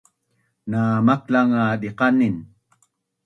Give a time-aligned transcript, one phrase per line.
[0.71, 2.35] na maklang nga diqanin